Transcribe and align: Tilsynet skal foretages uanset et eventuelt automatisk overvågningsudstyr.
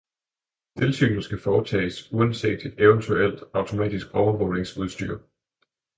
Tilsynet 0.77 1.23
skal 1.23 1.39
foretages 1.39 2.13
uanset 2.13 2.65
et 2.65 2.75
eventuelt 2.79 3.43
automatisk 3.53 4.07
overvågningsudstyr. 4.13 5.17